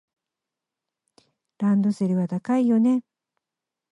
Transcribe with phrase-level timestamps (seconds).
[1.59, 3.03] ランドセルは高いよね。